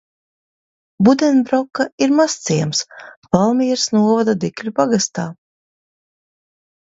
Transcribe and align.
Budenbroka 1.07 1.85
ir 2.05 2.15
mazciems 2.19 2.81
Valmieras 3.37 3.83
novada 3.97 4.35
Dikļu 4.45 4.73
pagastā. 4.79 5.27